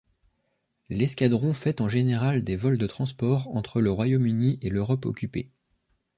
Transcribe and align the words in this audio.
L'escadron 0.89 1.53
fait 1.53 1.79
en 1.79 1.87
général 1.87 2.41
des 2.43 2.55
vols 2.55 2.79
de 2.79 2.87
transport 2.87 3.49
entre 3.55 3.81
le 3.81 3.91
Royaume-Uni 3.91 4.57
et 4.63 4.71
l'Europe 4.71 5.05
occupée. 5.05 5.51